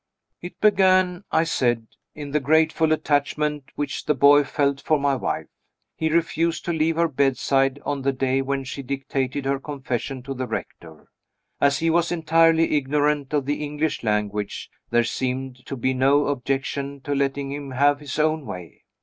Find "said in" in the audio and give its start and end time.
1.43-2.31